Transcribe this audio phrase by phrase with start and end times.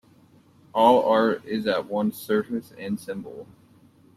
[0.73, 3.45] All art is at once surface and symbol.